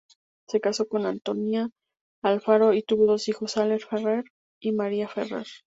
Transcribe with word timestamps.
Se 0.47 0.59
casó 0.59 0.87
con 0.87 1.03
Antònia 1.05 1.69
Alfaro 2.23 2.73
y 2.73 2.81
tuvo 2.81 3.05
dos 3.05 3.29
hijos, 3.29 3.55
Albert 3.57 3.87
Ferrer 3.87 4.23
y 4.59 4.71
Maria 4.71 5.07
Ferrer. 5.07 5.45